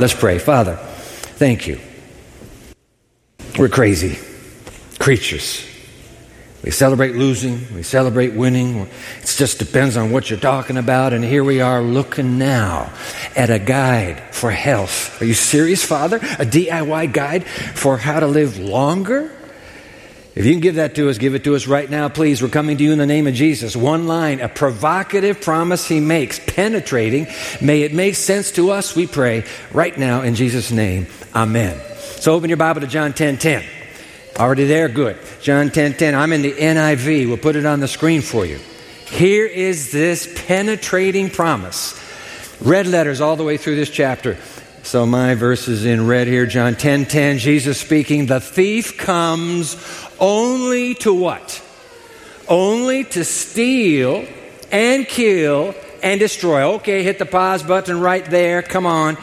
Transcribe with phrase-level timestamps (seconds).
[0.00, 0.38] Let's pray.
[0.38, 1.80] Father, thank you.
[3.58, 4.16] We're crazy
[5.00, 5.66] creatures.
[6.62, 8.78] We celebrate losing, we celebrate winning.
[8.78, 8.90] It
[9.24, 11.12] just depends on what you're talking about.
[11.12, 12.92] And here we are looking now
[13.34, 15.20] at a guide for health.
[15.20, 16.18] Are you serious, Father?
[16.18, 19.32] A DIY guide for how to live longer?
[20.38, 22.40] If you can give that to us, give it to us right now, please.
[22.40, 23.74] We're coming to you in the name of Jesus.
[23.74, 27.26] One line, a provocative promise he makes, penetrating.
[27.60, 29.42] May it make sense to us, we pray,
[29.72, 31.08] right now in Jesus' name.
[31.34, 31.76] Amen.
[31.96, 33.64] So open your Bible to John 10 10.
[34.36, 34.88] Already there?
[34.88, 35.18] Good.
[35.42, 36.14] John 10 10.
[36.14, 37.26] I'm in the NIV.
[37.26, 38.60] We'll put it on the screen for you.
[39.06, 42.00] Here is this penetrating promise.
[42.60, 44.38] Red letters all the way through this chapter.
[44.88, 47.36] So my verse is in red here, John 10 10.
[47.36, 49.76] Jesus speaking, The thief comes
[50.18, 51.62] only to what?
[52.48, 54.26] Only to steal
[54.72, 56.62] and kill and destroy.
[56.76, 58.62] Okay, hit the pause button right there.
[58.62, 59.18] Come on.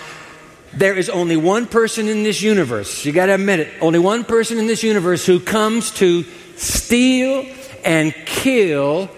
[0.72, 4.24] There is only one person in this universe, you got to admit it, only one
[4.24, 6.26] person in this universe who comes to
[6.58, 7.43] steal
[7.84, 9.10] and kill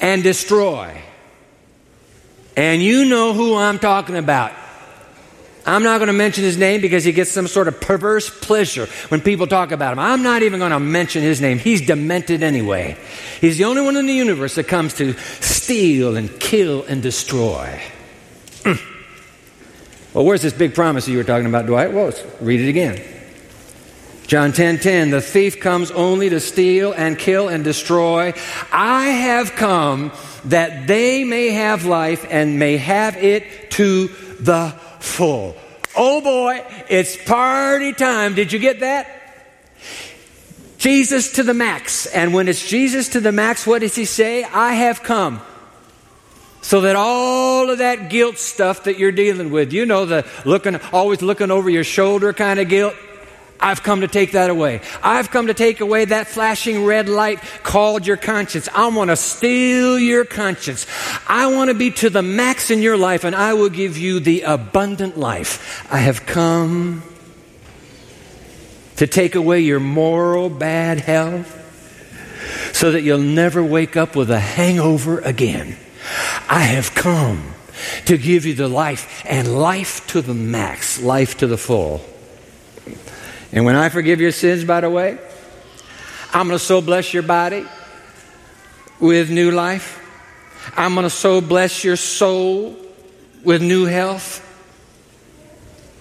[0.00, 1.02] and destroy.
[2.56, 4.52] And you know who I'm talking about.
[5.66, 8.86] I'm not going to mention his name because he gets some sort of perverse pleasure
[9.08, 9.98] when people talk about him.
[9.98, 11.58] I'm not even going to mention his name.
[11.58, 12.96] He's demented anyway.
[13.40, 17.80] He's the only one in the universe that comes to steal and kill and destroy.
[18.62, 18.80] Mm.
[20.14, 21.92] Well, where's this big promise you were talking about, Dwight?
[21.92, 23.00] Well, let's read it again.
[24.26, 28.32] John 10 10, the thief comes only to steal and kill and destroy.
[28.70, 30.12] I have come
[30.44, 34.08] that they may have life and may have it to
[34.38, 35.56] the full.
[35.96, 38.34] Oh boy, it's party time.
[38.34, 39.16] Did you get that?
[40.78, 42.06] Jesus to the max.
[42.06, 44.44] And when it's Jesus to the max, what does he say?
[44.44, 45.42] I have come.
[46.62, 50.76] So that all of that guilt stuff that you're dealing with, you know, the looking,
[50.92, 52.94] always looking over your shoulder kind of guilt,
[53.60, 54.80] I've come to take that away.
[55.02, 58.68] I've come to take away that flashing red light called your conscience.
[58.74, 60.86] I want to steal your conscience.
[61.28, 64.20] I want to be to the max in your life, and I will give you
[64.20, 65.86] the abundant life.
[65.92, 67.02] I have come
[68.96, 71.56] to take away your moral bad health
[72.74, 75.76] so that you'll never wake up with a hangover again.
[76.48, 77.54] I have come
[78.06, 82.04] to give you the life and life to the max, life to the full.
[83.52, 85.18] And when I forgive your sins, by the way,
[86.32, 87.66] I'm going to so bless your body
[89.00, 89.96] with new life.
[90.76, 92.76] I'm going to so bless your soul
[93.42, 94.46] with new health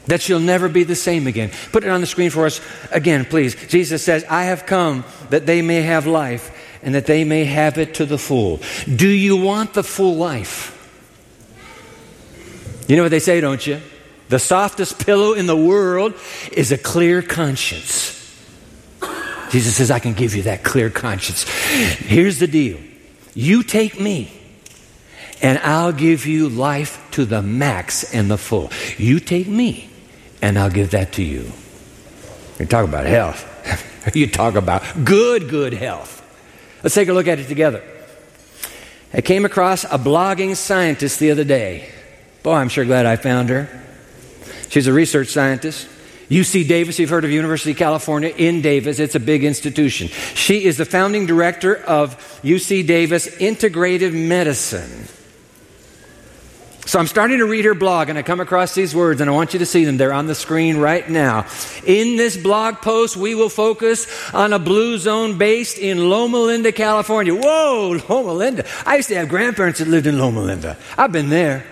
[0.05, 1.51] that you'll never be the same again.
[1.71, 2.61] Put it on the screen for us
[2.91, 3.55] again, please.
[3.67, 7.77] Jesus says, I have come that they may have life and that they may have
[7.77, 8.59] it to the full.
[8.93, 10.75] Do you want the full life?
[12.88, 13.79] You know what they say, don't you?
[14.29, 16.13] The softest pillow in the world
[16.51, 18.16] is a clear conscience.
[19.50, 21.44] Jesus says, I can give you that clear conscience.
[21.97, 22.79] Here's the deal
[23.34, 24.31] you take me,
[25.41, 28.72] and I'll give you life to the max and the full.
[28.97, 29.89] You take me,
[30.41, 31.51] and I'll give that to you.
[32.59, 33.45] You talk about health.
[34.16, 36.18] you talk about good, good health.
[36.84, 37.84] Let's take a look at it together.
[39.12, 41.89] I came across a blogging scientist the other day.
[42.44, 43.88] Boy, I'm sure glad I found her.
[44.69, 45.88] She's a research scientist.
[46.30, 49.00] UC Davis, you've heard of University of California in Davis.
[49.00, 50.09] It's a big institution.
[50.35, 55.07] She is the founding director of UC Davis Integrative Medicine.
[56.85, 59.34] So I'm starting to read her blog and I come across these words and I
[59.34, 59.97] want you to see them.
[59.97, 61.46] They're on the screen right now.
[61.86, 66.72] In this blog post, we will focus on a blue zone based in Loma Linda,
[66.72, 67.36] California.
[67.36, 68.66] Whoa, Loma Linda.
[68.86, 70.78] I used to have grandparents that lived in Loma Linda.
[70.97, 71.63] I've been there.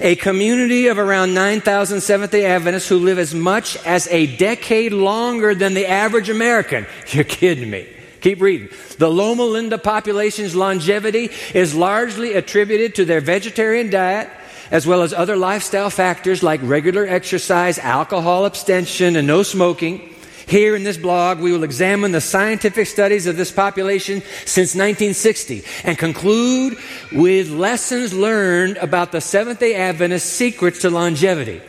[0.00, 4.92] A community of around 9,000 Seventh day Adventists who live as much as a decade
[4.92, 6.86] longer than the average American.
[7.08, 7.88] You're kidding me.
[8.20, 8.68] Keep reading.
[8.98, 14.28] The Loma Linda population's longevity is largely attributed to their vegetarian diet,
[14.70, 20.14] as well as other lifestyle factors like regular exercise, alcohol abstention, and no smoking.
[20.48, 25.62] Here in this blog, we will examine the scientific studies of this population since 1960
[25.84, 26.78] and conclude
[27.12, 31.60] with lessons learned about the Seventh day Adventist secrets to longevity.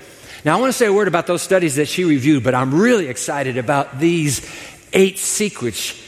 [0.45, 2.73] Now, I want to say a word about those studies that she reviewed, but I'm
[2.73, 4.49] really excited about these
[4.93, 6.01] eight secrets.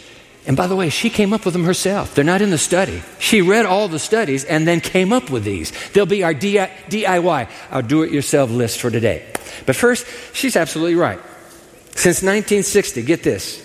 [0.47, 2.15] And by the way, she came up with them herself.
[2.15, 3.03] They're not in the study.
[3.19, 5.73] She read all the studies and then came up with these.
[5.89, 9.25] They'll be our DIY, our do it yourself list for today.
[9.65, 11.19] But first, she's absolutely right.
[11.96, 13.58] Since 1960, get this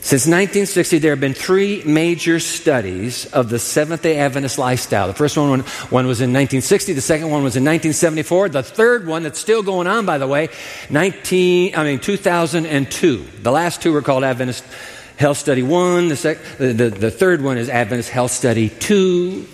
[0.00, 5.06] Since 1960, there have been three major studies of the Seventh day Adventist lifestyle.
[5.06, 9.06] The first one, one was in 1960, the second one was in 1974, the third
[9.06, 10.48] one that's still going on, by the way,
[10.90, 13.26] 19, I mean, 2002.
[13.42, 14.64] The last two were called Adventist
[15.16, 19.46] Health Study 1, the, sec, the, the, the third one is Adventist Health Study 2.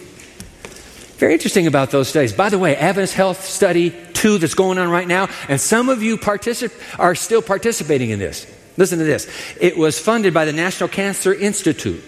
[1.19, 2.33] Very interesting about those studies.
[2.33, 6.03] By the way, Adventist Health Study 2 that's going on right now, and some of
[6.03, 8.47] you particip- are still participating in this.
[8.77, 9.29] Listen to this.
[9.61, 12.03] It was funded by the National Cancer Institute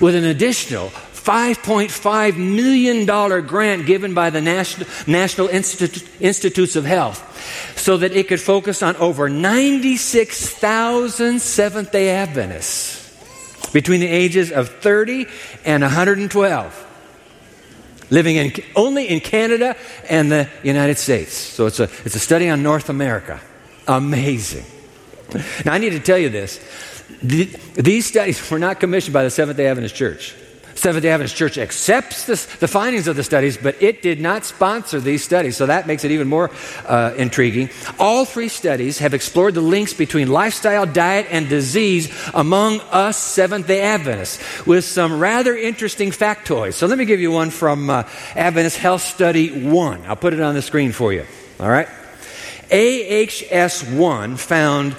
[0.00, 3.06] with an additional $5.5 million
[3.46, 7.22] grant given by the National, National Institute, Institutes of Health
[7.76, 12.96] so that it could focus on over 96,000 Seventh day Adventists
[13.72, 15.26] between the ages of 30
[15.64, 16.87] and 112
[18.10, 19.76] living in, only in Canada
[20.08, 21.34] and the United States.
[21.34, 23.40] So it's a, it's a study on North America.
[23.86, 24.64] Amazing.
[25.64, 26.60] Now, I need to tell you this.
[27.22, 30.34] These studies were not commissioned by the Seventh day Adventist Church.
[30.78, 34.44] Seventh day Adventist Church accepts this, the findings of the studies, but it did not
[34.44, 36.50] sponsor these studies, so that makes it even more
[36.86, 37.68] uh, intriguing.
[37.98, 43.66] All three studies have explored the links between lifestyle, diet, and disease among us Seventh
[43.66, 46.74] day Adventists with some rather interesting factoids.
[46.74, 48.04] So let me give you one from uh,
[48.36, 50.04] Adventist Health Study 1.
[50.06, 51.26] I'll put it on the screen for you.
[51.58, 51.88] All right?
[52.70, 54.94] AHS 1 found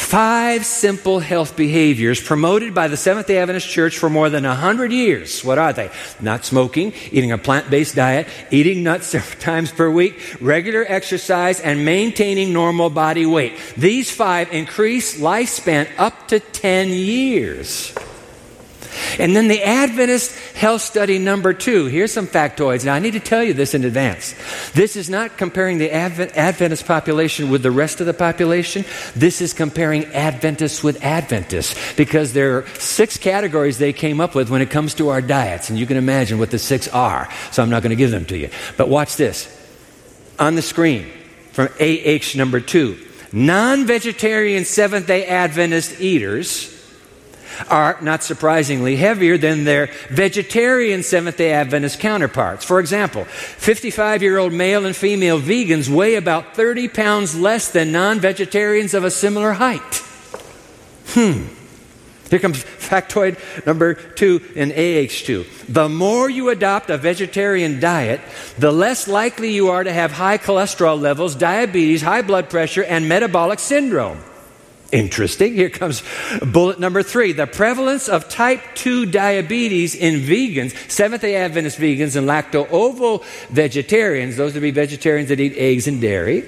[0.00, 4.90] Five simple health behaviors promoted by the Seventh day Adventist Church for more than 100
[4.90, 5.44] years.
[5.44, 5.88] What are they?
[6.20, 11.60] Not smoking, eating a plant based diet, eating nuts several times per week, regular exercise,
[11.60, 13.56] and maintaining normal body weight.
[13.76, 17.94] These five increase lifespan up to 10 years.
[19.18, 21.86] And then the Adventist health study number two.
[21.86, 22.84] Here's some factoids.
[22.84, 24.34] Now, I need to tell you this in advance.
[24.72, 28.84] This is not comparing the Advent, Adventist population with the rest of the population.
[29.14, 34.50] This is comparing Adventists with Adventists because there are six categories they came up with
[34.50, 35.70] when it comes to our diets.
[35.70, 37.28] And you can imagine what the six are.
[37.52, 38.50] So I'm not going to give them to you.
[38.76, 39.56] But watch this.
[40.38, 41.10] On the screen
[41.52, 42.98] from AH number two
[43.32, 46.79] non vegetarian Seventh day Adventist eaters
[47.68, 52.64] are, not surprisingly, heavier than their vegetarian Seventh day Adventist counterparts.
[52.64, 57.92] For example, 55 year old male and female vegans weigh about 30 pounds less than
[57.92, 60.02] non vegetarians of a similar height.
[61.08, 61.46] Hmm.
[62.30, 65.66] Here comes factoid number two in AH2.
[65.66, 68.20] The more you adopt a vegetarian diet,
[68.56, 73.08] the less likely you are to have high cholesterol levels, diabetes, high blood pressure, and
[73.08, 74.20] metabolic syndrome.
[74.92, 75.54] Interesting.
[75.54, 76.02] Here comes
[76.42, 77.32] bullet number three.
[77.32, 83.24] The prevalence of type 2 diabetes in vegans, Seventh day Adventist vegans, and lacto ovo
[83.50, 86.44] vegetarians, those would be vegetarians that eat eggs and dairy.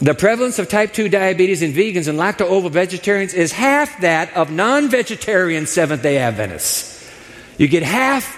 [0.00, 4.34] The prevalence of type 2 diabetes in vegans and lacto ovo vegetarians is half that
[4.36, 7.08] of non vegetarian Seventh day Adventists.
[7.58, 8.36] You get half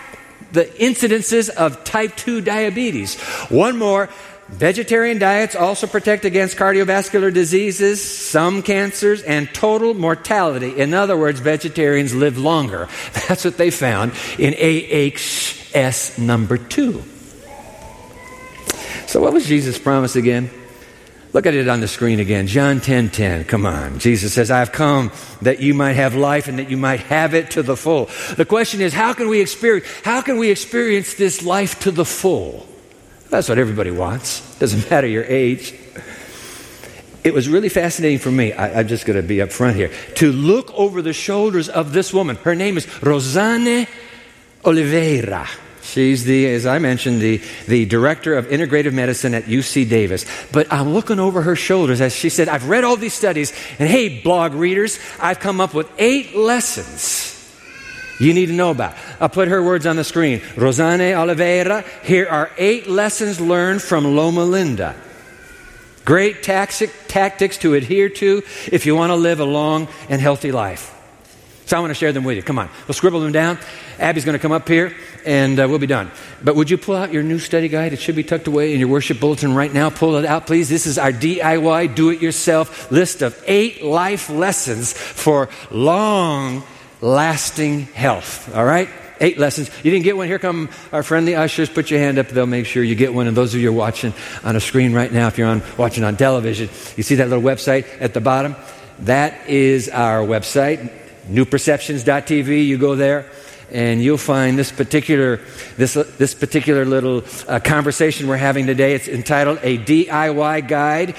[0.53, 3.19] the incidences of type 2 diabetes.
[3.49, 4.11] One more
[4.49, 10.79] Vegetarian diets also protect against cardiovascular diseases, some cancers, and total mortality.
[10.79, 12.89] In other words, vegetarians live longer.
[13.29, 17.03] That's what they found in AHS number two.
[19.09, 20.49] So, what was Jesus' promise again?
[21.33, 22.47] Look at it on the screen again.
[22.47, 23.45] John 10 10.
[23.45, 23.99] Come on.
[23.99, 25.11] Jesus says, I've come
[25.43, 28.09] that you might have life and that you might have it to the full.
[28.37, 32.05] The question is, how can we experience, how can we experience this life to the
[32.05, 32.67] full?
[33.29, 34.59] That's what everybody wants.
[34.59, 35.75] Doesn't matter your age.
[37.25, 38.53] It was really fascinating for me.
[38.53, 41.93] I, am just going to be up front here to look over the shoulders of
[41.93, 42.37] this woman.
[42.37, 43.89] Her name is Rosane
[44.65, 45.49] Oliveira.
[45.83, 50.25] She's the, as I mentioned, the, the director of integrative medicine at UC Davis.
[50.53, 53.89] But I'm looking over her shoulders as she said, I've read all these studies, and
[53.89, 57.26] hey, blog readers, I've come up with eight lessons
[58.19, 58.95] you need to know about.
[59.21, 60.41] I'll put her words on the screen.
[60.57, 64.95] Rosane Oliveira, here are eight lessons learned from Loma Linda.
[66.05, 70.53] Great tactic, tactics to adhere to if you want to live a long and healthy
[70.53, 70.93] life.
[71.67, 72.45] So I want to share them with you.
[72.45, 72.71] Come on.
[72.87, 73.59] We'll scribble them down.
[73.99, 74.95] Abby's going to come up here
[75.25, 76.13] and uh, we'll be done.
[76.45, 77.93] But would you pull out your new study guide?
[77.93, 79.91] It should be tucked away in your worship bulletin right now.
[79.91, 80.69] Pull it out, please.
[80.69, 86.63] This is our DIY, do it yourself list of eight life lessons for long
[87.01, 88.55] lasting health.
[88.55, 88.89] All right?
[89.21, 89.71] Eight lessons.
[89.83, 90.27] You didn't get one?
[90.27, 91.71] Here come our friendly ushers.
[91.71, 92.29] Put your hand up.
[92.29, 93.27] They'll make sure you get one.
[93.27, 94.13] And those of you are watching
[94.45, 97.43] on a screen right now, if you're on, watching on television, you see that little
[97.43, 98.57] website at the bottom?
[99.01, 100.91] That is our website,
[101.29, 102.67] newperceptions.tv.
[102.67, 103.31] You go there
[103.71, 105.41] and you'll find this particular
[105.77, 108.95] this this particular little uh, conversation we're having today.
[108.95, 111.17] It's entitled "A DIY Guide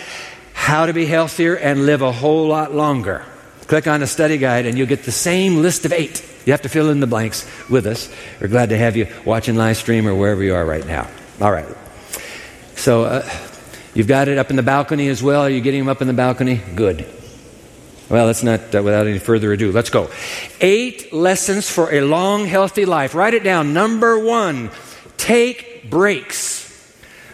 [0.53, 3.25] How to be healthier and live a whole lot longer.
[3.67, 6.23] Click on the study guide and you'll get the same list of eight.
[6.45, 8.09] You have to fill in the blanks with us.
[8.39, 11.09] We're glad to have you watching live stream or wherever you are right now.
[11.41, 11.67] All right.
[12.75, 13.29] So uh,
[13.93, 15.41] you've got it up in the balcony as well.
[15.41, 16.61] Are you getting them up in the balcony?
[16.75, 17.05] Good.
[18.09, 20.09] Well, let's not, uh, without any further ado, let's go.
[20.61, 23.13] Eight lessons for a long, healthy life.
[23.13, 23.73] Write it down.
[23.73, 24.71] Number one,
[25.17, 26.63] take breaks.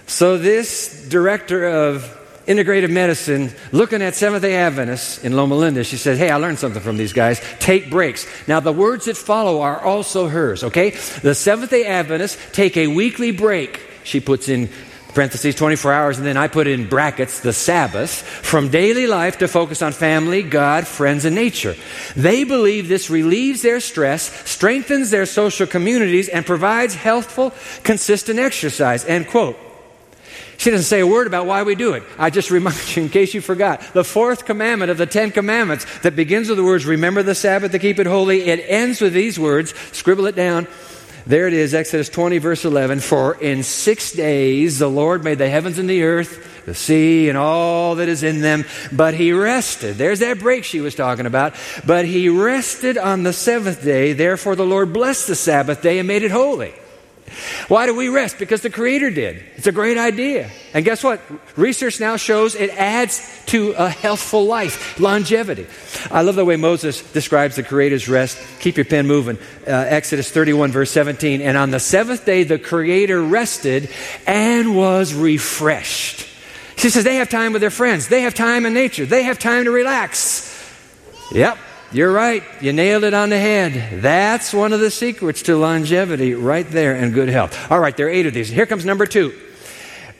[0.08, 5.98] So, this director of integrative medicine, looking at Seventh day Adventists in Loma Linda, she
[5.98, 7.42] said, Hey, I learned something from these guys.
[7.60, 8.28] Take breaks.
[8.48, 10.92] Now, the words that follow are also hers, okay?
[11.22, 13.82] The Seventh day Adventists take a weekly break.
[14.04, 14.70] She puts in
[15.14, 19.48] parentheses 24 hours, and then I put in brackets the Sabbath from daily life to
[19.48, 21.76] focus on family, God, friends, and nature.
[22.16, 29.06] They believe this relieves their stress, strengthens their social communities, and provides healthful, consistent exercise.
[29.06, 29.58] End quote.
[30.58, 32.04] She doesn't say a word about why we do it.
[32.18, 35.86] I just remind you, in case you forgot, the fourth commandment of the Ten Commandments
[36.00, 39.14] that begins with the words, remember the Sabbath to keep it holy, it ends with
[39.14, 40.68] these words, scribble it down.
[41.26, 43.00] There it is, Exodus 20, verse 11.
[43.00, 47.38] For in six days the Lord made the heavens and the earth, the sea, and
[47.38, 48.66] all that is in them.
[48.92, 49.96] But he rested.
[49.96, 51.56] There's that break she was talking about.
[51.86, 54.12] But he rested on the seventh day.
[54.12, 56.74] Therefore the Lord blessed the Sabbath day and made it holy.
[57.68, 58.38] Why do we rest?
[58.38, 59.44] Because the Creator did.
[59.56, 60.50] It's a great idea.
[60.74, 61.22] And guess what?
[61.56, 65.68] Research now shows it adds to a healthful life, longevity.
[66.12, 68.38] I love the way Moses describes the Creator's rest.
[68.60, 69.38] Keep your pen moving.
[69.68, 71.42] Uh, Exodus 31, verse 17.
[71.42, 73.90] And on the seventh day, the Creator rested
[74.28, 76.28] and was refreshed.
[76.76, 79.40] She says they have time with their friends, they have time in nature, they have
[79.40, 80.50] time to relax.
[81.32, 81.58] Yep,
[81.94, 82.44] you're right.
[82.62, 84.02] You nailed it on the head.
[84.02, 87.72] That's one of the secrets to longevity right there and good health.
[87.72, 88.50] All right, there are eight of these.
[88.50, 89.34] Here comes number two.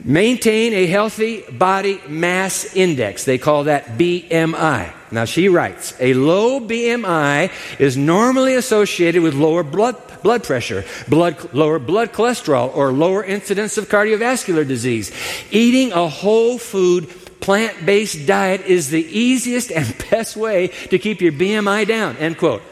[0.04, 3.24] Maintain a healthy body mass index.
[3.24, 4.94] They call that BMI.
[5.12, 11.54] Now she writes, a low BMI is normally associated with lower blood, blood pressure, blood,
[11.54, 15.12] lower blood cholesterol, or lower incidence of cardiovascular disease.
[15.52, 17.10] Eating a whole food
[17.44, 22.16] plant based diet is the easiest and best way to keep your BMI down.
[22.18, 22.64] End quote.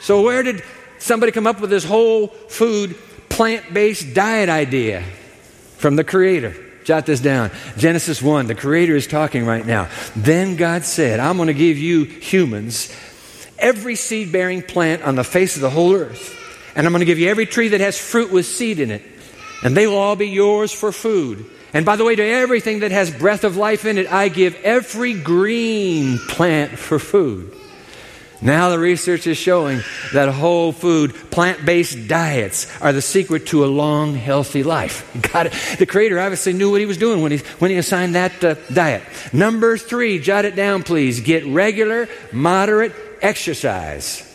[0.00, 0.62] So, where did
[0.98, 2.96] somebody come up with this whole food
[3.28, 5.04] plant based diet idea?
[5.76, 6.56] From the Creator.
[6.84, 7.50] Jot this down.
[7.76, 9.88] Genesis 1, the Creator is talking right now.
[10.16, 12.96] Then God said, I'm going to give you humans
[13.58, 16.38] every seed bearing plant on the face of the whole earth.
[16.74, 19.02] And I'm going to give you every tree that has fruit with seed in it.
[19.62, 21.48] And they will all be yours for food.
[21.74, 24.54] And by the way, to everything that has breath of life in it, I give
[24.56, 27.56] every green plant for food.
[28.42, 33.66] Now the research is showing that whole food, plant-based diets are the secret to a
[33.66, 35.08] long, healthy life.
[35.32, 38.42] God, the Creator obviously knew what He was doing when He, when he assigned that
[38.42, 39.04] uh, diet.
[39.32, 41.20] Number three, jot it down, please.
[41.20, 44.28] Get regular, moderate exercise.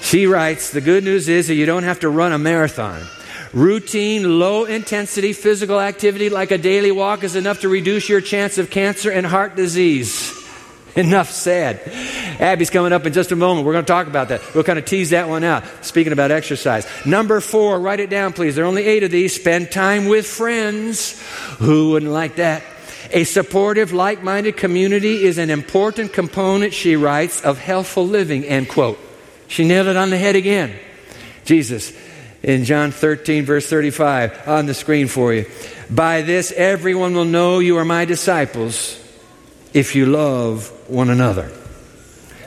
[0.00, 3.02] She writes, the good news is that you don't have to run a marathon.
[3.52, 8.56] Routine, low intensity physical activity like a daily walk is enough to reduce your chance
[8.56, 10.38] of cancer and heart disease.
[10.96, 11.80] Enough said.
[12.38, 13.66] Abby's coming up in just a moment.
[13.66, 14.42] We're going to talk about that.
[14.54, 15.64] We'll kind of tease that one out.
[15.82, 16.86] Speaking about exercise.
[17.06, 18.56] Number four, write it down, please.
[18.56, 19.34] There are only eight of these.
[19.34, 21.18] Spend time with friends.
[21.60, 22.62] Who wouldn't like that?
[23.10, 28.68] A supportive, like minded community is an important component, she writes, of healthful living, end
[28.68, 28.98] quote.
[29.48, 30.74] She nailed it on the head again.
[31.44, 31.92] Jesus
[32.42, 35.46] in John 13, verse 35, on the screen for you.
[35.90, 38.98] By this, everyone will know you are my disciples
[39.72, 41.50] if you love one another.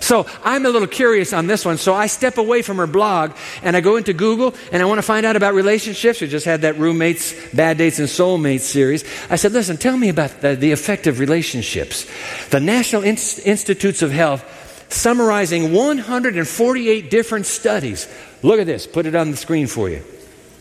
[0.06, 3.32] So I'm a little curious on this one, so I step away from her blog
[3.64, 6.22] and I go into Google and I want to find out about relationships.
[6.22, 9.04] We just had that roommates, bad dates, and soulmates series.
[9.32, 12.06] I said, listen, tell me about the, the effect of relationships.
[12.50, 14.44] The National Institutes of Health
[14.90, 18.08] summarizing 148 different studies.
[18.46, 20.04] Look at this, put it on the screen for you.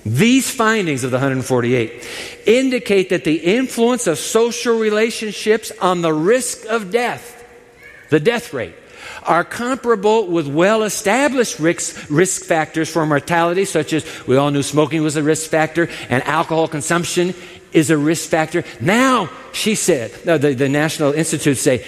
[0.06, 2.08] These findings of the 148
[2.46, 7.44] indicate that the influence of social relationships on the risk of death,
[8.08, 8.74] the death rate,
[9.24, 14.62] are comparable with well established risk, risk factors for mortality, such as we all knew
[14.62, 17.34] smoking was a risk factor and alcohol consumption
[17.74, 18.64] is a risk factor.
[18.80, 21.84] Now, she said, the, the National Institute say,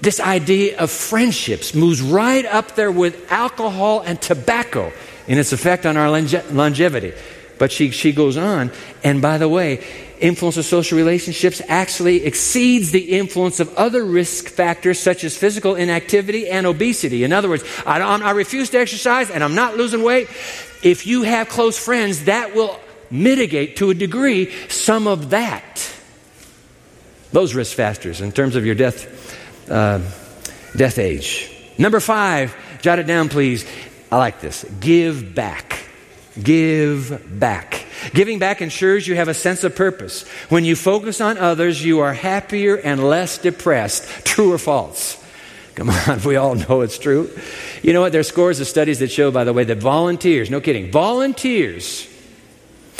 [0.00, 4.92] this idea of friendships moves right up there with alcohol and tobacco
[5.30, 7.12] in its effect on our longe- longevity.
[7.56, 8.72] But she, she goes on,
[9.04, 9.86] and by the way,
[10.18, 15.76] influence of social relationships actually exceeds the influence of other risk factors such as physical
[15.76, 17.22] inactivity and obesity.
[17.22, 20.28] In other words, I, I refuse to exercise and I'm not losing weight.
[20.82, 25.94] If you have close friends, that will mitigate to a degree some of that.
[27.30, 30.00] Those risk factors in terms of your death, uh,
[30.76, 31.54] death age.
[31.78, 33.64] Number five, jot it down, please.
[34.10, 34.64] I like this.
[34.80, 35.84] Give back.
[36.40, 37.86] Give back.
[38.12, 40.26] Giving back ensures you have a sense of purpose.
[40.48, 44.04] When you focus on others, you are happier and less depressed.
[44.24, 45.22] True or false?
[45.74, 47.30] Come on, we all know it's true.
[47.82, 48.12] You know what?
[48.12, 52.06] There are scores of studies that show, by the way, that volunteers, no kidding, volunteers,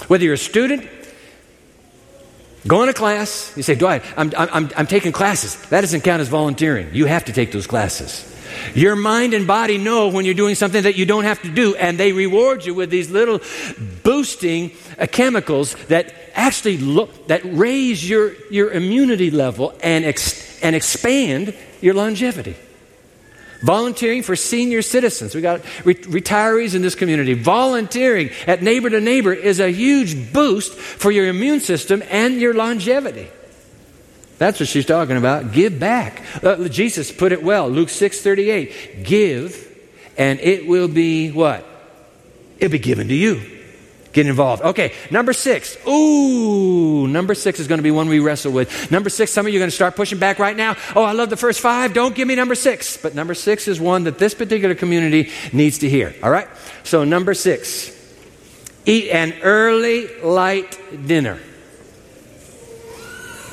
[0.07, 0.88] whether you're a student,
[2.67, 5.61] going to class, you say, Dwight, I'm, I'm, I'm taking classes.
[5.71, 6.95] That doesn't count as volunteering.
[6.95, 8.29] You have to take those classes.
[8.75, 11.75] Your mind and body know when you're doing something that you don't have to do,
[11.76, 13.40] and they reward you with these little
[14.02, 20.76] boosting uh, chemicals that actually look, that raise your, your immunity level and, ex, and
[20.76, 22.57] expand your longevity.
[23.62, 25.35] Volunteering for senior citizens.
[25.35, 27.35] We got re- retirees in this community.
[27.35, 32.54] Volunteering at neighbor to neighbor is a huge boost for your immune system and your
[32.54, 33.28] longevity.
[34.40, 35.52] That's what she's talking about.
[35.52, 36.23] Give back.
[36.42, 37.68] Uh, Jesus put it well.
[37.68, 39.04] Luke 6 38.
[39.04, 39.78] Give,
[40.16, 41.62] and it will be what?
[42.56, 43.59] It'll be given to you.
[44.14, 44.62] Get involved.
[44.62, 45.76] Okay, number six.
[45.87, 48.90] Ooh, number six is going to be one we wrestle with.
[48.90, 50.75] Number six, some of you are going to start pushing back right now.
[50.97, 51.92] Oh, I love the first five.
[51.92, 52.97] Don't give me number six.
[52.97, 56.14] But number six is one that this particular community needs to hear.
[56.23, 56.49] All right?
[56.82, 57.94] So, number six
[58.87, 61.38] eat an early light dinner.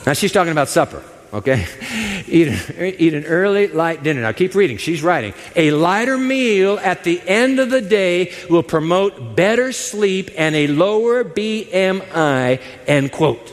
[0.07, 1.65] Now she's talking about supper, okay?
[2.29, 4.21] eat, an, eat an early, light dinner.
[4.21, 4.77] Now keep reading.
[4.77, 5.33] She's writing.
[5.53, 10.67] A lighter meal at the end of the day will promote better sleep and a
[10.67, 13.49] lower BMI, end quote.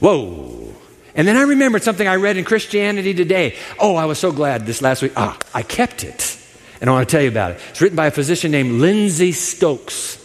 [0.00, 0.74] Whoa.
[1.14, 3.56] And then I remembered something I read in Christianity Today.
[3.78, 5.12] Oh, I was so glad this last week.
[5.16, 6.38] Ah, I kept it.
[6.80, 7.60] And I want to tell you about it.
[7.68, 10.16] It's written by a physician named Lindsay Stokes.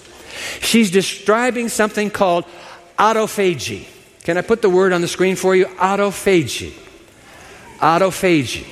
[0.62, 2.46] She's describing something called
[2.98, 3.88] autophagy.
[4.23, 5.65] Can I put the word on the screen for you?
[5.65, 6.73] Autophagy.
[7.79, 8.67] Autophagy.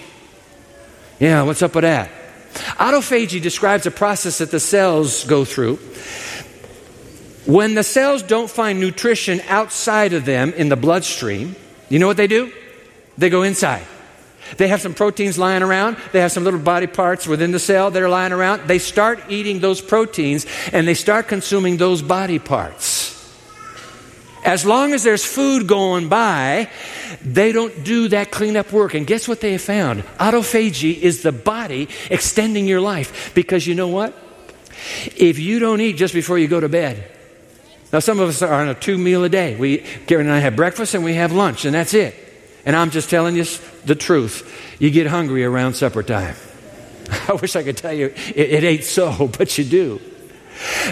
[1.20, 2.12] Yeah, what's up with that?
[2.78, 5.78] Autophagy describes a process that the cells go through.
[7.46, 11.56] When the cells don't find nutrition outside of them in the bloodstream,
[11.90, 12.52] you know what they do?
[13.18, 13.86] They go inside.
[14.58, 15.98] They have some proteins lying around.
[16.12, 18.68] They have some little body parts within the cell that are lying around.
[18.68, 22.99] They start eating those proteins and they start consuming those body parts.
[24.50, 26.72] As long as there's food going by,
[27.22, 28.96] they don't do that cleanup work.
[28.96, 30.02] And guess what they have found?
[30.18, 33.32] Autophagy is the body extending your life.
[33.36, 34.18] Because you know what?
[35.16, 37.12] If you don't eat just before you go to bed,
[37.94, 39.56] now some of us are on a two meal a day.
[39.56, 42.16] We, Gary and I have breakfast and we have lunch, and that's it.
[42.66, 43.46] And I'm just telling you
[43.86, 44.76] the truth.
[44.80, 46.36] You get hungry around supper time.
[47.30, 50.02] I wish I could tell you it, it ain't so, but you do.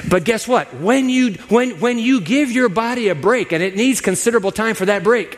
[0.10, 0.74] But guess what?
[0.76, 4.76] When you, when, when you give your body a break, and it needs considerable time
[4.76, 5.38] for that break,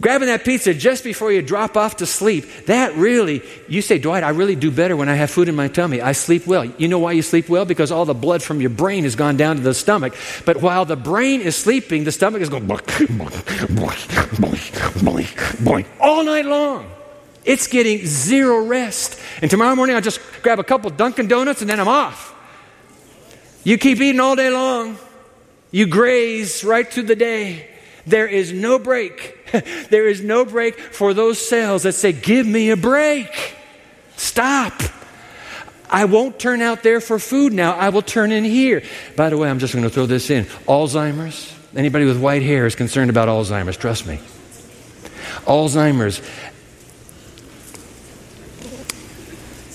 [0.00, 4.24] grabbing that pizza just before you drop off to sleep, that really, you say, Dwight,
[4.24, 6.00] I really do better when I have food in my tummy.
[6.00, 6.64] I sleep well.
[6.64, 7.64] You know why you sleep well?
[7.64, 10.14] Because all the blood from your brain has gone down to the stomach.
[10.44, 13.32] But while the brain is sleeping, the stomach is going boink, boink,
[14.98, 16.90] boink, boink, all night long.
[17.44, 19.18] It's getting zero rest.
[19.40, 22.31] And tomorrow morning, I'll just grab a couple Dunkin' Donuts and then I'm off.
[23.64, 24.98] You keep eating all day long.
[25.70, 27.68] You graze right through the day.
[28.06, 29.50] There is no break.
[29.90, 33.56] there is no break for those cells that say, Give me a break.
[34.16, 34.74] Stop.
[35.88, 37.72] I won't turn out there for food now.
[37.72, 38.82] I will turn in here.
[39.14, 40.46] By the way, I'm just going to throw this in.
[40.66, 41.54] Alzheimer's.
[41.76, 43.76] Anybody with white hair is concerned about Alzheimer's.
[43.76, 44.16] Trust me.
[45.44, 46.22] Alzheimer's.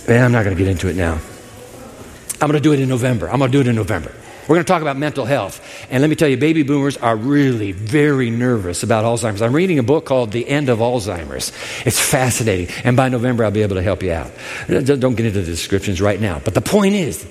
[0.07, 1.19] Man, I'm not going to get into it now.
[2.41, 3.29] I'm going to do it in November.
[3.29, 4.13] I'm going to do it in November.
[4.47, 5.61] We're going to talk about mental health.
[5.89, 9.41] And let me tell you, baby boomers are really very nervous about Alzheimer's.
[9.41, 11.51] I'm reading a book called The End of Alzheimer's.
[11.85, 12.73] It's fascinating.
[12.85, 14.31] And by November, I'll be able to help you out.
[14.67, 16.39] Don't get into the descriptions right now.
[16.39, 17.27] But the point is,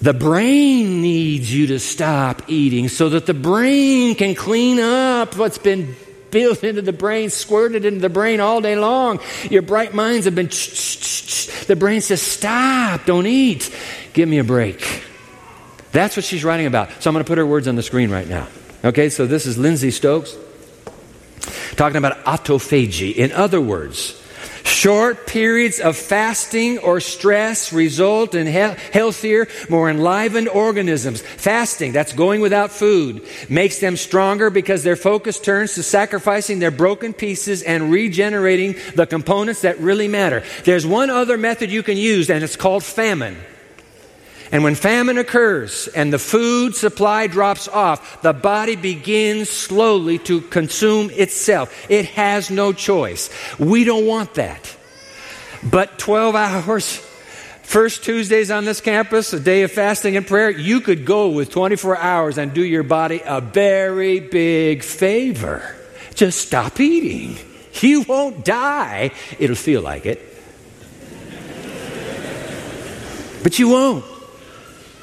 [0.00, 5.58] the brain needs you to stop eating so that the brain can clean up what's
[5.58, 5.96] been
[6.30, 9.20] built into the brain, squirted into the brain all day long.
[9.50, 10.48] Your bright minds have been.
[10.48, 13.74] The brain says, Stop, don't eat.
[14.12, 15.04] Give me a break.
[15.92, 16.90] That's what she's writing about.
[17.02, 18.46] So I'm going to put her words on the screen right now.
[18.84, 20.36] Okay, so this is Lindsay Stokes
[21.76, 23.14] talking about autophagy.
[23.14, 24.20] In other words,
[24.68, 28.52] Short periods of fasting or stress result in he-
[28.92, 31.22] healthier, more enlivened organisms.
[31.22, 36.70] Fasting, that's going without food, makes them stronger because their focus turns to sacrificing their
[36.70, 40.44] broken pieces and regenerating the components that really matter.
[40.64, 43.38] There's one other method you can use, and it's called famine.
[44.50, 50.40] And when famine occurs and the food supply drops off, the body begins slowly to
[50.40, 51.86] consume itself.
[51.90, 53.28] It has no choice.
[53.58, 54.74] We don't want that.
[55.62, 56.96] But 12 hours,
[57.62, 61.50] first Tuesdays on this campus, a day of fasting and prayer, you could go with
[61.50, 65.76] 24 hours and do your body a very big favor.
[66.14, 67.36] Just stop eating.
[67.82, 69.10] You won't die.
[69.38, 70.24] It'll feel like it.
[73.42, 74.04] But you won't.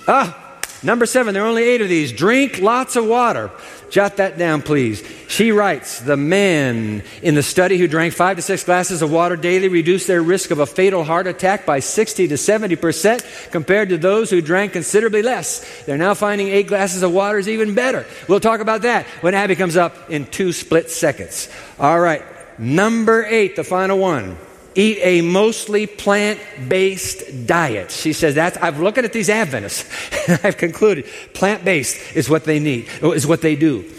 [0.08, 2.12] Ah, number seven, there are only eight of these.
[2.12, 3.50] Drink lots of water.
[3.90, 5.04] Jot that down, please.
[5.28, 9.36] She writes The men in the study who drank five to six glasses of water
[9.36, 13.90] daily reduced their risk of a fatal heart attack by 60 to 70 percent compared
[13.90, 15.84] to those who drank considerably less.
[15.86, 18.06] They're now finding eight glasses of water is even better.
[18.28, 21.50] We'll talk about that when Abby comes up in two split seconds.
[21.80, 22.24] All right,
[22.60, 24.38] number eight, the final one
[24.76, 27.92] eat a mostly plant based diet.
[27.92, 32.44] She says that's, I'm looking at these Adventists, and I've concluded plant based is what
[32.44, 33.92] they need, is what they do.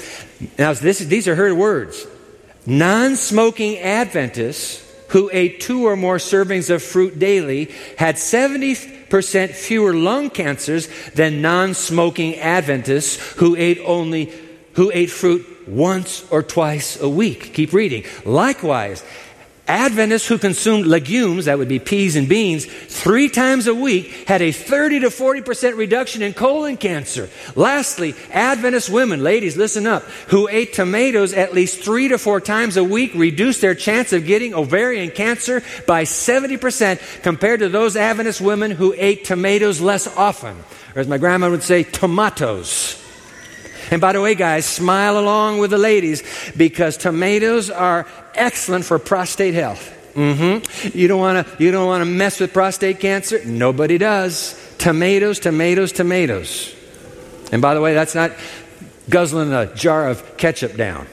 [0.58, 2.06] Now, this, these are her words.
[2.66, 9.94] Non smoking Adventists who ate two or more servings of fruit daily had 70% fewer
[9.94, 14.32] lung cancers than non smoking Adventists who ate only
[14.74, 17.54] who ate fruit once or twice a week.
[17.54, 18.04] Keep reading.
[18.24, 19.02] Likewise,
[19.68, 24.40] Adventists who consumed legumes, that would be peas and beans, three times a week had
[24.40, 27.28] a 30 to 40% reduction in colon cancer.
[27.56, 32.76] Lastly, Adventist women, ladies, listen up, who ate tomatoes at least three to four times
[32.76, 38.40] a week reduced their chance of getting ovarian cancer by 70% compared to those Adventist
[38.40, 40.56] women who ate tomatoes less often.
[40.94, 43.02] Or as my grandma would say, tomatoes.
[43.90, 46.22] And by the way, guys, smile along with the ladies
[46.56, 49.92] because tomatoes are excellent for prostate health.
[50.14, 50.96] Mm-hmm.
[50.96, 53.44] You don't want to you don't want to mess with prostate cancer?
[53.44, 54.58] Nobody does.
[54.78, 56.74] Tomatoes, tomatoes, tomatoes.
[57.52, 58.32] And by the way, that's not
[59.10, 61.06] guzzling a jar of ketchup down.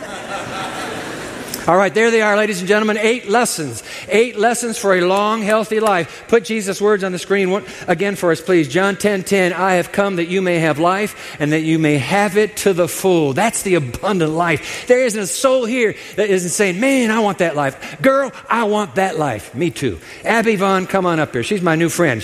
[1.66, 2.96] All right, there they are, ladies and gentlemen.
[2.98, 3.82] Eight lessons.
[4.08, 6.24] Eight lessons for a long, healthy life.
[6.28, 8.68] Put Jesus' words on the screen again for us, please.
[8.68, 9.52] John 10 10.
[9.52, 12.72] I have come that you may have life and that you may have it to
[12.72, 13.32] the full.
[13.32, 14.86] That's the abundant life.
[14.86, 18.00] There isn't a soul here that isn't saying, Man, I want that life.
[18.02, 19.54] Girl, I want that life.
[19.54, 20.00] Me too.
[20.24, 21.42] Abby Vaughn, come on up here.
[21.42, 22.22] She's my new friend.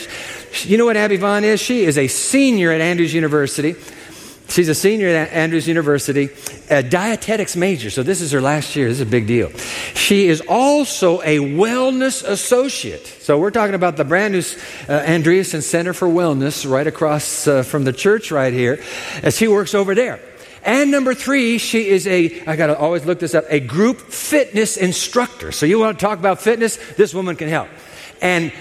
[0.62, 1.60] You know what Abby Vaughn is?
[1.60, 3.76] She is a senior at Andrews University.
[4.50, 6.28] She's a senior at Andrews University,
[6.68, 8.88] a dietetics major, so this is her last year.
[8.88, 9.50] This is a big deal.
[9.94, 13.06] She is also a wellness associate.
[13.06, 17.62] So we're talking about the brand new uh, Andreasen Center for Wellness right across uh,
[17.62, 18.82] from the church right here,
[19.22, 20.18] as she works over there.
[20.64, 24.76] And number three, she is a, I gotta always look this up, a group fitness
[24.76, 25.52] instructor.
[25.52, 26.76] So you want to talk about fitness?
[26.96, 27.68] This woman can help.
[28.20, 28.52] And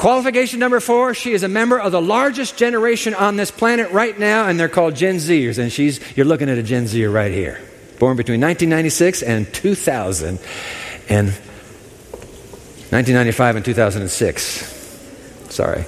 [0.00, 4.18] Qualification number four, she is a member of the largest generation on this planet right
[4.18, 5.58] now, and they're called Gen Zers.
[5.58, 7.60] And she's, you're looking at a Gen Zer right here.
[7.98, 10.38] Born between 1996 and 2000,
[11.10, 11.26] and
[12.88, 15.50] 1995 and 2006.
[15.50, 15.84] Sorry.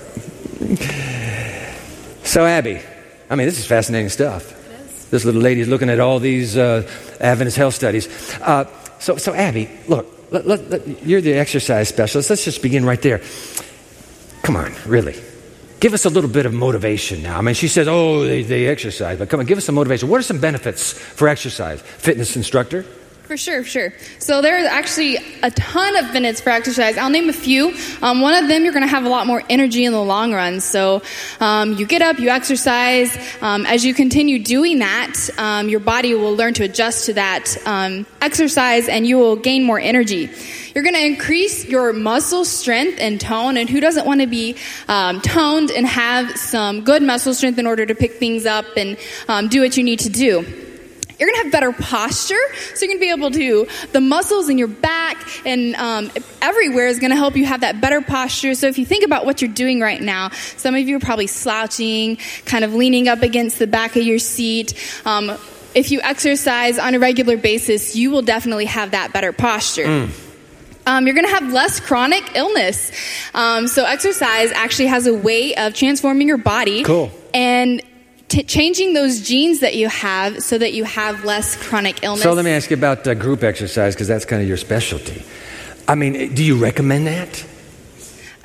[2.23, 2.83] So, Abby,
[3.31, 5.11] I mean, this is fascinating stuff.
[5.11, 6.87] This little lady is looking at all these uh,
[7.19, 8.09] Adventist health studies.
[8.43, 8.67] Uh,
[8.99, 12.29] so, so, Abby, look, let, let, let, you're the exercise specialist.
[12.29, 13.23] Let's just begin right there.
[14.43, 15.17] Come on, really.
[15.81, 17.39] Give us a little bit of motivation now.
[17.39, 20.09] I mean, she says, oh, they, they exercise, but come on, give us some motivation.
[20.09, 21.81] What are some benefits for exercise?
[21.83, 22.85] Fitness instructor?
[23.33, 23.95] For sure, sure.
[24.19, 26.99] So there are actually a ton of benefits for exercise.
[26.99, 27.75] I'll name a few.
[28.03, 30.35] Um, one of them, you're going to have a lot more energy in the long
[30.35, 30.61] run.
[30.61, 31.03] So
[31.41, 33.17] um, you get up, you exercise.
[33.41, 37.57] Um, as you continue doing that, um, your body will learn to adjust to that
[37.65, 40.29] um, exercise, and you will gain more energy.
[40.75, 43.57] You're going to increase your muscle strength and tone.
[43.57, 44.57] And who doesn't want to be
[44.89, 48.97] um, toned and have some good muscle strength in order to pick things up and
[49.29, 50.45] um, do what you need to do?
[51.19, 52.35] You're going to have better posture.
[52.75, 56.89] So you're going to be able to, the muscles in your back and um, everywhere
[56.89, 58.57] is going to help you have that better posture.
[58.57, 61.29] So if you think about what you're doing right now, some of you are probably
[61.29, 64.75] slouching, kind of leaning up against the back of your seat.
[65.05, 65.31] Um,
[65.77, 69.87] if you exercise on a regular basis, you will definitely have that better posture.
[69.87, 70.22] Mm.
[70.87, 72.91] Um, you're going to have less chronic illness.
[73.35, 76.85] Um, so, exercise actually has a way of transforming your body.
[76.85, 77.11] Cool.
[77.33, 77.83] And
[78.33, 82.23] T- changing those genes that you have so that you have less chronic illness.
[82.23, 85.23] So let me ask you about uh, group exercise because that's kind of your specialty.
[85.87, 87.45] I mean, do you recommend that?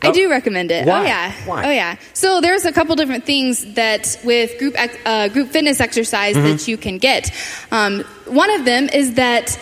[0.01, 0.85] I oh, do recommend it.
[0.85, 0.99] Why?
[0.99, 1.33] Oh yeah.
[1.45, 1.65] Why?
[1.65, 1.95] Oh yeah.
[2.11, 6.47] So there's a couple different things that with group uh, group fitness exercise mm-hmm.
[6.47, 7.31] that you can get.
[7.71, 9.57] Um, one of them is that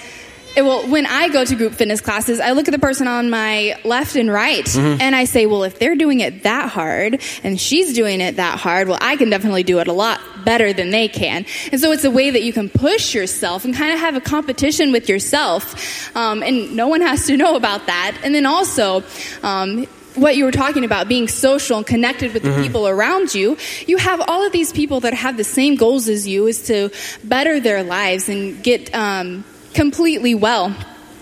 [0.56, 3.80] well, when I go to group fitness classes, I look at the person on my
[3.84, 5.02] left and right, Mm-hmm.
[5.02, 8.58] and I say, well, if they're doing it that hard and she's doing it that
[8.60, 11.46] hard, well, I can definitely do it a lot better than they can.
[11.72, 14.22] And so it's a way that you can push yourself and kind of have a
[14.22, 18.18] competition with yourself, um, and no one has to know about that.
[18.24, 19.04] And then also,
[19.44, 23.58] um, what you were talking about, being social and connected with the people around you,
[23.86, 26.89] you have all of these people that have the same goals as you, is to
[27.26, 29.44] better their lives and get um,
[29.75, 30.75] completely well.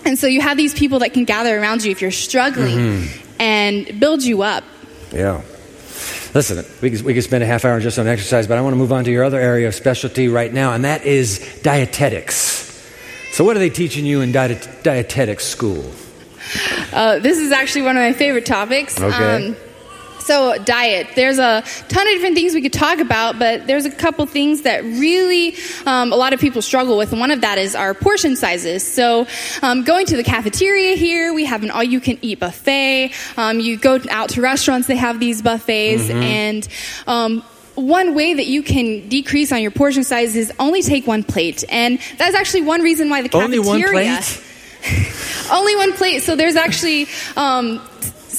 [0.04, 4.00] And so you have these people that can gather around you if you're struggling and
[4.00, 4.64] build you up.
[5.12, 5.42] Yeah.
[6.34, 8.72] Listen, we could, we could spend a half hour just on exercise, but I want
[8.74, 12.62] to move on to your other area of specialty right now, and that is dietetics.
[13.32, 15.90] So, what are they teaching you in diet, dietetics school?
[16.92, 19.00] Uh, this is actually one of my favorite topics.
[19.00, 19.54] Um, Okay.
[20.24, 21.08] So, diet.
[21.14, 24.62] There's a ton of different things we could talk about, but there's a couple things
[24.62, 25.56] that really
[25.86, 28.86] um, a lot of people struggle with, and one of that is our portion sizes.
[28.90, 29.26] So,
[29.62, 33.12] um, going to the cafeteria here, we have an all you can eat buffet.
[33.36, 36.66] Um, you go out to restaurants, they have these buffets, and
[37.06, 37.42] um,
[37.74, 41.64] one way that you can decrease on your portion size is only take one plate.
[41.68, 43.60] And that's actually one reason why the cafeteria.
[43.60, 44.42] Only one plate?
[45.50, 46.22] Only one plate.
[46.22, 47.06] So there's actually
[47.36, 47.80] um,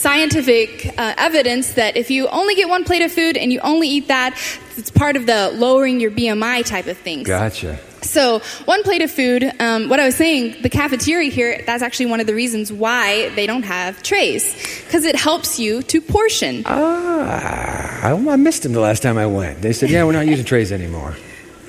[0.05, 3.89] scientific uh, evidence that if you only get one plate of food and you only
[3.89, 4.37] eat that,
[4.77, 7.27] it's part of the lowering your BMI type of things.
[7.27, 7.79] Gotcha.
[8.03, 12.05] So, one plate of food, um, what I was saying, the cafeteria here, that's actually
[12.05, 14.53] one of the reasons why they don't have trays,
[14.85, 16.61] because it helps you to portion.
[16.67, 19.63] Ah, I, missed them the last time I went.
[19.63, 21.15] They said, yeah, we're not using trays anymore.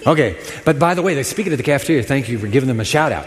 [0.06, 2.78] Okay, but by the way, they- speaking of the cafeteria, thank you for giving them
[2.78, 3.26] a shout out.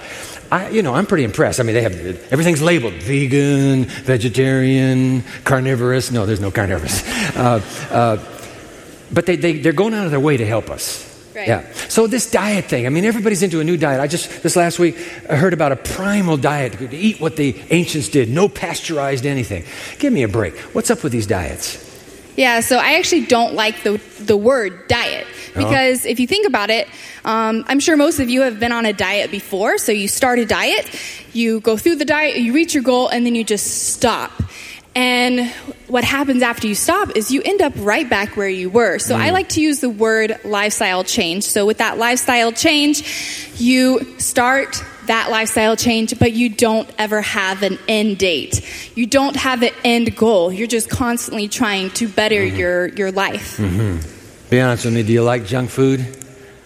[0.51, 1.59] I, you know, I'm pretty impressed.
[1.59, 1.93] I mean, they have
[2.31, 6.11] everything's labeled: vegan, vegetarian, carnivorous.
[6.11, 7.07] No, there's no carnivorous.
[7.35, 8.17] Uh, uh,
[9.11, 11.05] but they, they they're going out of their way to help us.
[11.35, 11.47] Right.
[11.47, 11.71] Yeah.
[11.87, 12.85] So this diet thing.
[12.85, 14.01] I mean, everybody's into a new diet.
[14.01, 14.97] I just this last week
[15.29, 19.63] I heard about a primal diet to eat what the ancients did, no pasteurized anything.
[19.99, 20.57] Give me a break.
[20.73, 21.85] What's up with these diets?
[22.35, 25.27] Yeah, so I actually don't like the the word diet.
[25.55, 26.87] Because if you think about it,
[27.25, 29.77] um, I'm sure most of you have been on a diet before.
[29.77, 30.89] So you start a diet,
[31.33, 34.31] you go through the diet, you reach your goal, and then you just stop.
[34.95, 35.47] And
[35.87, 38.99] what happens after you stop is you end up right back where you were.
[38.99, 39.33] So I mm.
[39.33, 41.43] like to use the word lifestyle change.
[41.43, 43.03] So with that lifestyle change,
[43.57, 48.65] you start that lifestyle change, but you don't ever have an end date.
[48.95, 50.51] You don't have an end goal.
[50.51, 52.57] You're just constantly trying to better mm-hmm.
[52.57, 53.57] your, your life.
[53.57, 54.18] Mm-hmm.
[54.49, 55.03] Be honest with me.
[55.03, 56.03] Do you like junk food?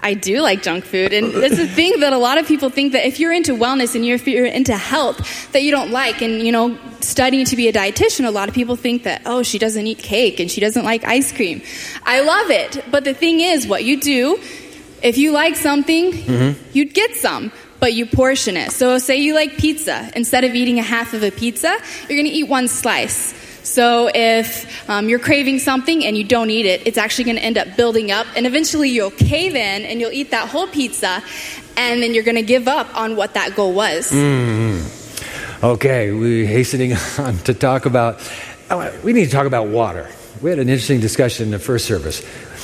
[0.02, 2.91] I do like junk food, and it's a thing that a lot of people think
[2.91, 6.22] that if you're into wellness and you're, if you're into health, that you don't like.
[6.22, 9.43] And you know, studying to be a dietitian, a lot of people think that oh,
[9.43, 11.62] she doesn't eat cake and she doesn't like ice cream.
[12.04, 14.39] I love it, but the thing is, what you do,
[15.02, 16.69] if you like something, mm-hmm.
[16.74, 17.52] you'd get some.
[17.80, 18.72] But you portion it.
[18.72, 20.10] So, say you like pizza.
[20.15, 23.34] Instead of eating a half of a pizza, you're going to eat one slice.
[23.63, 27.43] So if um, you're craving something and you don't eat it, it's actually going to
[27.43, 31.23] end up building up, and eventually you'll cave in and you'll eat that whole pizza,
[31.78, 34.12] and then you're going to give up on what that goal was.
[35.63, 38.19] Okay, we're hastening on to talk about.
[38.69, 40.10] oh, We need to talk about water.
[40.41, 42.21] We had an interesting discussion in the first service.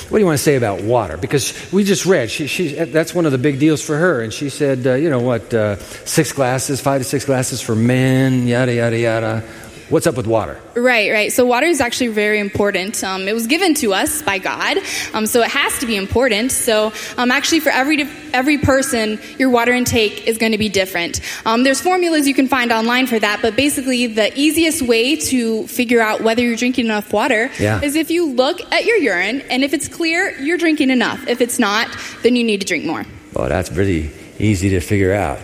[0.10, 1.16] What do you want to say about water?
[1.16, 4.22] Because we just read, she, she, that's one of the big deals for her.
[4.22, 7.76] And she said, uh, you know what, uh, six glasses, five to six glasses for
[7.76, 9.44] men, yada, yada, yada.
[9.89, 10.62] What's up with water?
[10.75, 11.32] Right, right.
[11.32, 13.04] So water is actually very important.
[13.04, 14.78] Um, it was given to us by God,
[15.15, 16.52] um, so it has to be important.
[16.52, 21.21] So um, actually, for every every person, your water intake is going to be different.
[21.43, 25.65] Um, there's formulas you can find online for that, but basically, the easiest way to
[25.65, 27.82] figure out whether you're drinking enough water Yeah.
[27.82, 31.28] is if you look at your urine, and if it's clear, you're drinking enough.
[31.28, 31.88] If it's not,
[32.21, 33.08] then you need to drink more.
[33.34, 35.39] Well, that's pretty easy to figure out.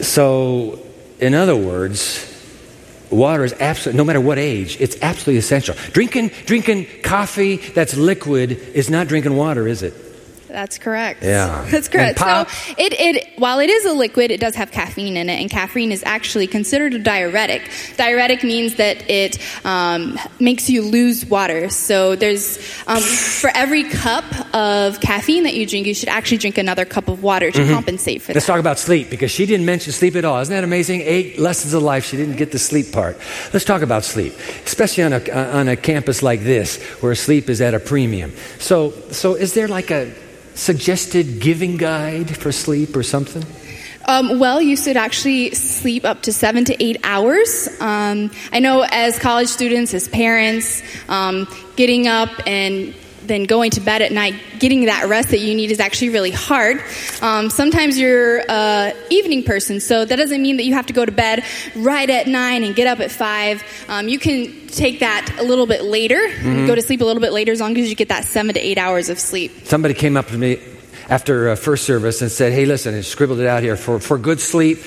[0.00, 0.78] So,
[1.20, 2.32] in other words,
[3.10, 5.74] water is absolutely, no matter what age, it's absolutely essential.
[5.92, 9.94] Drinking, drinking coffee that's liquid is not drinking water, is it?
[10.56, 11.22] That's correct.
[11.22, 11.66] Yeah.
[11.70, 12.18] That's correct.
[12.18, 15.38] Pop- So it, it while it is a liquid, it does have caffeine in it,
[15.38, 17.60] and caffeine is actually considered a diuretic.
[17.98, 21.68] Diuretic means that it um, makes you lose water.
[21.68, 26.56] So there's um, for every cup of caffeine that you drink, you should actually drink
[26.56, 27.68] another cup of water Mm-hmm.
[27.68, 28.36] to compensate for that.
[28.36, 30.40] Let's talk about sleep because she didn't mention sleep at all.
[30.40, 31.02] Isn't that amazing?
[31.02, 32.06] Eight lessons of life.
[32.06, 33.18] She didn't get the sleep part.
[33.52, 34.32] Let's talk about sleep,
[34.64, 38.32] especially on a, on a campus like this where sleep is at a premium.
[38.58, 40.10] So, so is there like a
[40.56, 43.44] suggested giving guide for sleep or something?
[44.08, 47.68] Um, well, you should actually sleep up to seven to eight hours.
[47.80, 52.94] Um, I know as college students, as parents, um, getting up and
[53.26, 56.30] then going to bed at night, getting that rest that you need is actually really
[56.30, 56.82] hard.
[57.22, 61.04] Um, sometimes you're an evening person, so that doesn't mean that you have to go
[61.04, 63.62] to bed right at nine and get up at five.
[63.88, 66.20] Um, you can take that a little bit later,
[66.66, 68.60] go to sleep a little bit later, as long as you get that seven to
[68.60, 69.52] eight hours of sleep.
[69.64, 70.58] Somebody came up to me
[71.08, 74.18] after uh, first service and said, Hey, listen, and scribbled it out here for, for
[74.18, 74.78] good sleep,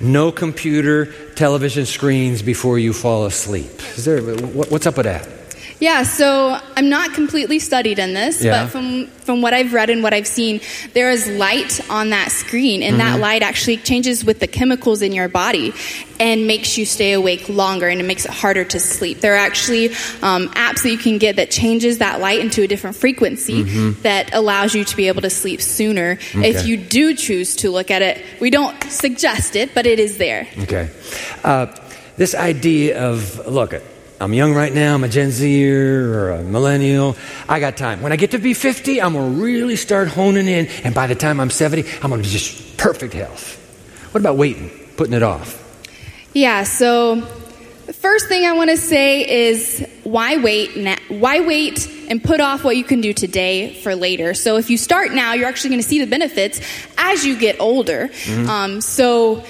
[0.00, 3.70] no computer, television screens before you fall asleep.
[3.96, 5.28] Is there, what, what's up with that?
[5.78, 8.62] Yeah, so I'm not completely studied in this, Yeah.
[8.64, 10.60] but from from what I've read and what I've seen,
[10.94, 13.12] there is light on that screen, and Mm-hmm.
[13.14, 15.74] that light actually changes with the chemicals in your body
[16.20, 19.20] and makes you stay awake longer, and it makes it harder to sleep.
[19.20, 19.88] There are actually
[20.22, 23.64] um, apps that you can get that changes that light into a different frequency
[24.02, 26.12] that allows you to be able to sleep sooner.
[26.12, 26.66] If Mm-hmm.
[26.68, 30.46] You do choose to look at it, we don't suggest it, but it is there.
[30.62, 30.88] Okay.
[31.44, 31.66] Uh,
[32.16, 33.74] this idea of, look,
[34.18, 37.16] I'm young right now, I'm a Gen Zer or a millennial.
[37.48, 38.00] I got time.
[38.00, 41.06] When I get to be 50, I'm going to really start honing in, and by
[41.06, 43.62] the time I'm 70, I'm going to be just perfect health.
[44.12, 45.62] What about waiting, putting it off?
[46.32, 47.16] Yeah, so
[47.86, 52.40] the first thing I want to say is why wait na- why wait and put
[52.40, 54.32] off what you can do today for later.
[54.32, 56.60] So if you start now, you're actually going to see the benefits
[56.96, 58.10] as you get older.
[58.48, 59.44] Um, so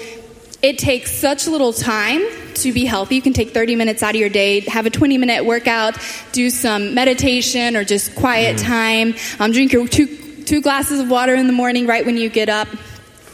[0.61, 2.21] it takes such little time
[2.55, 3.15] to be healthy.
[3.15, 5.97] You can take 30 minutes out of your day, have a 20 minute workout,
[6.31, 11.35] do some meditation or just quiet time, um, drink your two, two glasses of water
[11.35, 12.67] in the morning right when you get up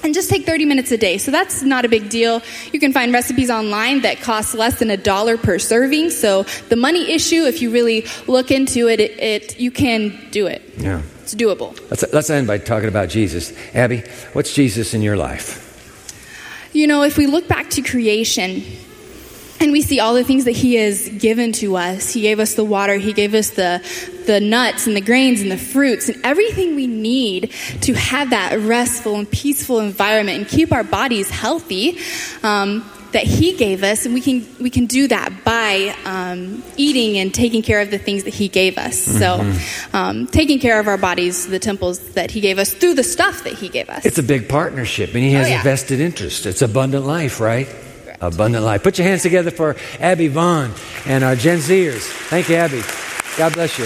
[0.03, 1.17] and just take 30 minutes a day.
[1.17, 2.41] So that's not a big deal.
[2.73, 6.09] You can find recipes online that cost less than a dollar per serving.
[6.09, 10.47] So the money issue, if you really look into it, it, it you can do
[10.47, 10.61] it.
[10.77, 11.01] Yeah.
[11.21, 11.79] It's doable.
[11.89, 13.53] Let's, let's end by talking about Jesus.
[13.73, 15.72] Abby, what's Jesus in your life?
[16.73, 18.63] You know, if we look back to creation
[19.59, 22.55] and we see all the things that he has given to us, he gave us
[22.55, 23.81] the water, he gave us the
[24.25, 28.57] the nuts and the grains and the fruits and everything we need to have that
[28.59, 31.97] restful and peaceful environment and keep our bodies healthy.
[32.41, 37.17] Um, that he gave us, and we can we can do that by um, eating
[37.17, 38.97] and taking care of the things that he gave us.
[38.99, 39.51] So,
[39.93, 43.43] um, taking care of our bodies, the temples that he gave us through the stuff
[43.45, 44.05] that he gave us.
[44.05, 45.61] It's a big partnership, and he has Oh, yeah.
[45.61, 46.45] a vested interest.
[46.45, 47.67] It's abundant life, right?
[48.21, 48.83] Abundant life.
[48.83, 50.71] Put your hands together for Abby Vaughn
[51.05, 52.01] and our Gen Zers.
[52.29, 52.81] Thank you, Abby.
[53.37, 53.85] God bless you.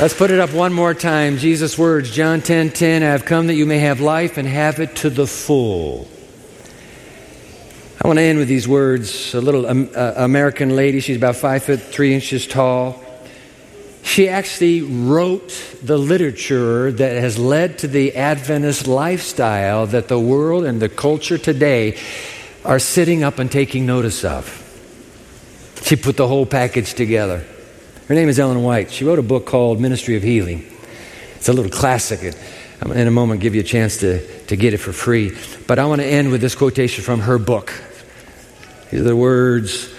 [0.00, 1.38] Let's put it up one more time.
[1.38, 4.78] Jesus' words, John 10 10, I have come that you may have life and have
[4.78, 6.06] it to the full.
[8.00, 9.34] I want to end with these words.
[9.34, 13.02] A little um, uh, American lady, she's about five foot three inches tall.
[14.04, 15.48] She actually wrote
[15.82, 21.38] the literature that has led to the Adventist lifestyle that the world and the culture
[21.38, 21.98] today
[22.64, 24.46] are sitting up and taking notice of.
[25.82, 27.44] She put the whole package together.
[28.08, 28.90] Her name is Ellen White.
[28.90, 30.64] She wrote a book called Ministry of Healing.
[31.36, 32.34] It's a little classic.
[32.80, 35.36] I'm in a moment give you a chance to, to get it for free.
[35.66, 37.70] But I want to end with this quotation from her book.
[38.90, 39.92] These are the words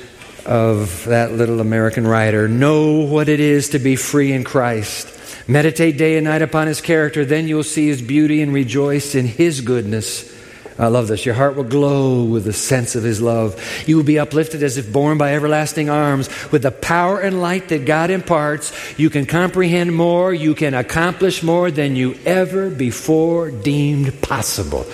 [0.44, 5.16] of that little American writer Know what it is to be free in Christ.
[5.48, 9.28] Meditate day and night upon his character, then you'll see his beauty and rejoice in
[9.28, 10.36] his goodness.
[10.80, 11.26] I love this.
[11.26, 13.62] Your heart will glow with the sense of his love.
[13.86, 16.30] You will be uplifted as if borne by everlasting arms.
[16.54, 21.44] With the power and light that God imparts, you can comprehend more, you can accomplish
[21.44, 24.86] more than you ever before deemed possible.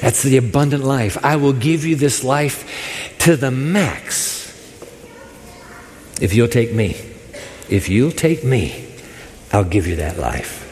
[0.00, 1.22] That's the abundant life.
[1.22, 4.42] I will give you this life to the max
[6.22, 6.96] if you'll take me.
[7.68, 8.86] If you'll take me,
[9.52, 10.62] I'll give you that life.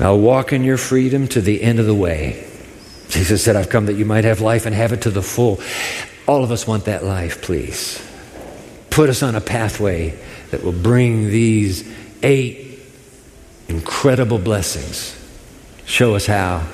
[0.00, 2.48] I'll walk in your freedom to the end of the way.
[3.12, 5.60] Jesus said, I've come that you might have life and have it to the full.
[6.26, 8.02] All of us want that life, please.
[8.88, 10.18] Put us on a pathway
[10.50, 11.86] that will bring these
[12.22, 12.80] eight
[13.68, 15.14] incredible blessings.
[15.84, 16.66] Show us how.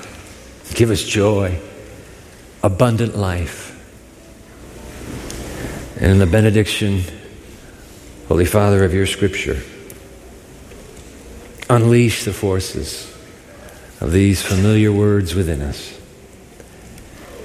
[0.75, 1.59] Give us joy,
[2.63, 3.75] abundant life.
[5.97, 7.03] And in the benediction,
[8.29, 9.61] Holy Father of your scripture,
[11.69, 13.13] unleash the forces
[14.01, 15.98] of these familiar words within us.